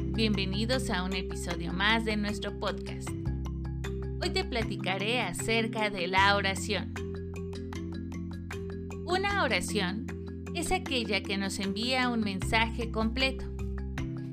Bienvenidos 0.00 0.88
a 0.88 1.02
un 1.02 1.12
episodio 1.12 1.74
más 1.74 2.06
de 2.06 2.16
nuestro 2.16 2.58
podcast. 2.58 3.10
Hoy 4.22 4.30
te 4.30 4.42
platicaré 4.42 5.20
acerca 5.20 5.90
de 5.90 6.06
la 6.06 6.34
oración. 6.36 6.94
Una 9.04 9.42
oración 9.42 10.06
es 10.54 10.72
aquella 10.72 11.22
que 11.22 11.36
nos 11.36 11.58
envía 11.58 12.08
un 12.08 12.20
mensaje 12.20 12.90
completo 12.90 13.44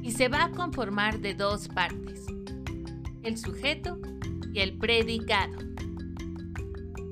y 0.00 0.12
se 0.12 0.28
va 0.28 0.44
a 0.44 0.50
conformar 0.52 1.18
de 1.18 1.34
dos 1.34 1.66
partes, 1.66 2.24
el 3.24 3.36
sujeto 3.36 3.98
y 4.52 4.60
el 4.60 4.78
predicado. 4.78 5.58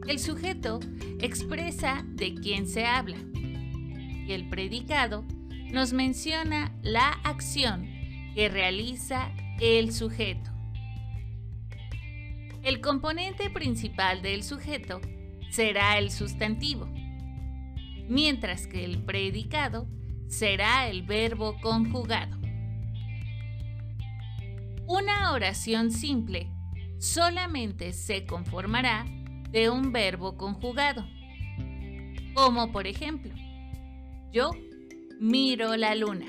El 0.07 0.21
sujeto 0.21 0.79
expresa 1.19 2.05
de 2.11 2.33
quién 2.35 2.69
se 2.69 2.87
habla 2.87 3.17
y 3.35 4.31
el 4.31 4.49
predicado 4.49 5.25
nos 5.73 5.93
menciona 5.93 6.73
la 6.85 7.09
acción 7.25 7.94
que 8.35 8.49
realiza 8.49 9.31
el 9.61 9.93
sujeto. 9.93 10.51
El 12.63 12.81
componente 12.81 13.51
principal 13.51 14.23
del 14.23 14.43
sujeto 14.43 15.01
será 15.51 15.99
el 15.99 16.11
sustantivo, 16.11 16.89
mientras 18.09 18.67
que 18.67 18.85
el 18.85 19.03
predicado 19.05 19.87
será 20.29 20.89
el 20.89 21.03
verbo 21.03 21.61
conjugado. 21.61 22.39
Una 24.87 25.33
oración 25.33 25.91
simple 25.91 26.51
solamente 26.99 27.93
se 27.93 28.27
conformará 28.27 29.07
de 29.51 29.71
un 29.71 29.93
verbo 29.93 30.37
conjugado, 30.37 31.07
como 32.35 32.73
por 32.73 32.87
ejemplo, 32.87 33.33
yo 34.33 34.51
miro 35.21 35.77
la 35.77 35.95
luna. 35.95 36.27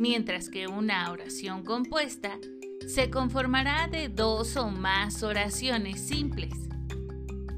Mientras 0.00 0.48
que 0.48 0.66
una 0.66 1.10
oración 1.10 1.62
compuesta 1.62 2.38
se 2.88 3.10
conformará 3.10 3.86
de 3.86 4.08
dos 4.08 4.56
o 4.56 4.70
más 4.70 5.22
oraciones 5.22 6.00
simples 6.00 6.54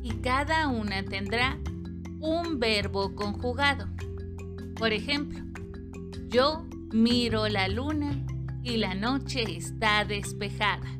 y 0.02 0.10
cada 0.14 0.66
una 0.66 1.04
tendrá 1.04 1.56
un 2.18 2.58
verbo 2.58 3.14
conjugado. 3.14 3.86
Por 4.74 4.92
ejemplo, 4.92 5.38
yo 6.26 6.66
miro 6.92 7.46
la 7.48 7.68
luna 7.68 8.26
y 8.64 8.76
la 8.78 8.96
noche 8.96 9.44
está 9.56 10.04
despejada. 10.04 10.98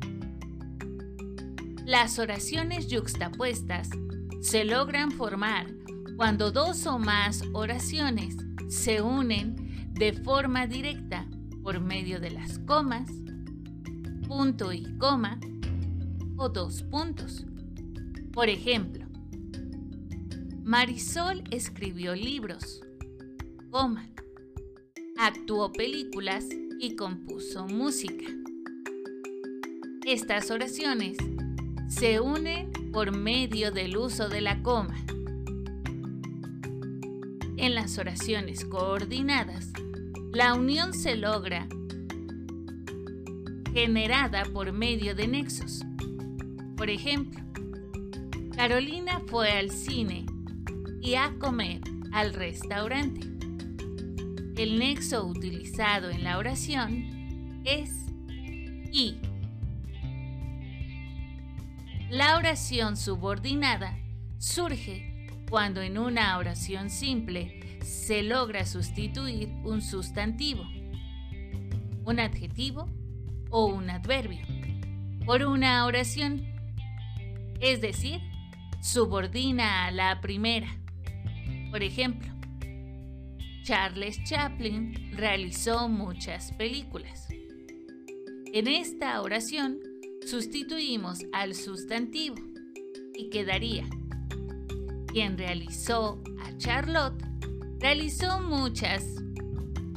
Las 1.83 2.19
oraciones 2.19 2.87
yuxtapuestas 2.87 3.89
se 4.39 4.63
logran 4.63 5.11
formar 5.11 5.67
cuando 6.15 6.51
dos 6.51 6.87
o 6.87 6.99
más 6.99 7.43
oraciones 7.51 8.37
se 8.69 9.01
unen 9.01 9.91
de 9.93 10.13
forma 10.13 10.65
directa 10.67 11.27
por 11.63 11.79
medio 11.79 12.19
de 12.19 12.29
las 12.29 12.59
comas, 12.59 13.09
punto 14.27 14.73
y 14.73 14.83
coma 14.97 15.39
o 16.37 16.49
dos 16.49 16.83
puntos. 16.83 17.45
Por 18.33 18.49
ejemplo, 18.49 19.05
Marisol 20.63 21.43
escribió 21.51 22.15
libros, 22.15 22.81
coma, 23.71 24.09
actuó 25.17 25.71
películas 25.71 26.45
y 26.79 26.95
compuso 26.95 27.65
música. 27.65 28.25
Estas 30.05 30.51
oraciones 30.51 31.17
se 31.87 32.19
unen 32.19 32.71
por 32.91 33.15
medio 33.15 33.71
del 33.71 33.95
uso 33.95 34.27
de 34.27 34.41
la 34.41 34.61
coma. 34.61 34.97
En 37.55 37.75
las 37.75 37.97
oraciones 37.97 38.65
coordinadas, 38.65 39.71
la 40.33 40.55
unión 40.55 40.95
se 40.95 41.15
logra 41.15 41.67
generada 43.71 44.45
por 44.45 44.71
medio 44.71 45.13
de 45.13 45.27
nexos. 45.27 45.83
Por 46.75 46.89
ejemplo, 46.89 47.39
Carolina 48.55 49.21
fue 49.27 49.51
al 49.51 49.69
cine 49.69 50.25
y 51.01 51.13
a 51.15 51.35
comer 51.37 51.81
al 52.11 52.33
restaurante. 52.33 53.27
El 54.59 54.79
nexo 54.79 55.23
utilizado 55.27 56.09
en 56.09 56.23
la 56.23 56.39
oración 56.39 57.61
es 57.63 57.91
y. 58.91 59.17
La 62.09 62.37
oración 62.37 62.97
subordinada 62.97 63.99
surge 64.39 65.12
cuando 65.53 65.83
en 65.83 65.99
una 65.99 66.35
oración 66.39 66.89
simple 66.89 67.77
se 67.83 68.23
logra 68.23 68.65
sustituir 68.65 69.49
un 69.63 69.83
sustantivo, 69.83 70.63
un 72.05 72.19
adjetivo 72.19 72.89
o 73.51 73.67
un 73.67 73.91
adverbio 73.91 74.43
por 75.27 75.45
una 75.45 75.85
oración, 75.85 76.43
es 77.61 77.81
decir, 77.81 78.19
subordina 78.81 79.85
a 79.85 79.91
la 79.91 80.21
primera. 80.21 80.75
Por 81.69 81.83
ejemplo, 81.83 82.33
Charles 83.61 84.23
Chaplin 84.23 85.11
realizó 85.15 85.87
muchas 85.87 86.51
películas. 86.53 87.27
En 88.51 88.67
esta 88.67 89.21
oración 89.21 89.77
sustituimos 90.25 91.19
al 91.31 91.53
sustantivo 91.53 92.37
y 93.13 93.29
quedaría 93.29 93.87
quien 95.13 95.37
realizó 95.37 96.19
a 96.43 96.57
Charlotte, 96.57 97.23
realizó 97.79 98.41
muchas 98.41 99.05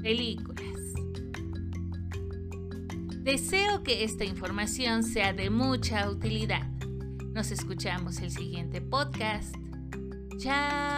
películas. 0.02 0.62
Deseo 3.22 3.82
que 3.82 4.04
esta 4.04 4.24
información 4.24 5.02
sea 5.02 5.32
de 5.32 5.48
mucha 5.48 6.10
utilidad. 6.10 6.68
Nos 7.32 7.50
escuchamos 7.50 8.20
el 8.20 8.30
siguiente 8.30 8.82
podcast. 8.82 9.54
Chao. 10.38 10.95